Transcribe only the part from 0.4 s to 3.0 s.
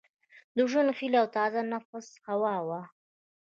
د ژوند هیلي او تازه نفس هوا وه